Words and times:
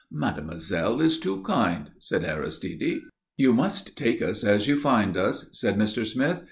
"Mademoiselle 0.11 0.99
is 0.99 1.19
too 1.19 1.43
kind," 1.43 1.91
said 1.99 2.25
Aristide. 2.25 3.01
"You 3.37 3.53
must 3.53 3.95
take 3.95 4.19
us 4.19 4.43
as 4.43 4.65
you 4.67 4.75
find 4.75 5.15
us," 5.15 5.47
said 5.53 5.77
Mr. 5.77 6.07
Smith. 6.07 6.39